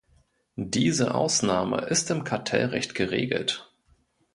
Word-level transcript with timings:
Diese 0.55 1.13
Ausnahme 1.13 1.81
ist 1.81 2.09
im 2.09 2.23
Kartellrecht 2.23 2.95
geregelt. 2.95 3.71